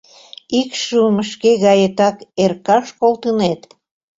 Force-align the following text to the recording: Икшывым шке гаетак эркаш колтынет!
Икшывым 0.59 1.17
шке 1.31 1.51
гаетак 1.65 2.15
эркаш 2.43 2.87
колтынет! 2.99 3.61